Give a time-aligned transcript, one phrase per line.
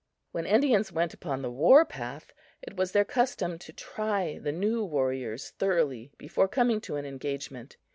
[0.31, 4.83] When Indians went upon the war path, it was their custom to try the new
[4.83, 7.77] warriors thoroughly before coming to an engagement.